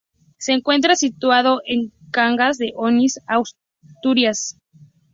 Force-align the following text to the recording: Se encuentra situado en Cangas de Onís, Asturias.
Se 0.39 0.53
encuentra 0.53 0.95
situado 0.95 1.61
en 1.63 1.93
Cangas 2.09 2.57
de 2.57 2.73
Onís, 2.75 3.19
Asturias. 3.27 4.59